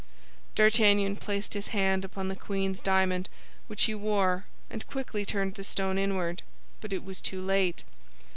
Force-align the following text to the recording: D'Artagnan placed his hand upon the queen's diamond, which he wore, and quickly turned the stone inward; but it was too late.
D'Artagnan 0.55 1.15
placed 1.17 1.53
his 1.53 1.67
hand 1.67 2.03
upon 2.03 2.27
the 2.27 2.35
queen's 2.35 2.81
diamond, 2.81 3.29
which 3.67 3.83
he 3.83 3.93
wore, 3.93 4.45
and 4.67 4.87
quickly 4.87 5.27
turned 5.27 5.53
the 5.53 5.63
stone 5.63 5.99
inward; 5.99 6.41
but 6.81 6.91
it 6.91 7.03
was 7.03 7.21
too 7.21 7.39
late. 7.39 7.83